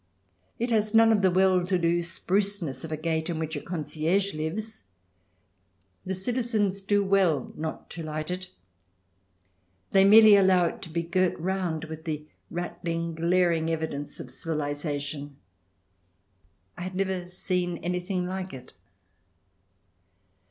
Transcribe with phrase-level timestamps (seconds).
[0.57, 3.61] It has none of the well to do spruceness of a gate in which a
[3.61, 4.81] concierge lives.
[6.07, 8.49] The citizens do well not to light it;
[9.91, 15.35] they merely allow it to be girt round with the rattling, glaring evidence of civilization.
[16.79, 18.73] I had never seen anything like it.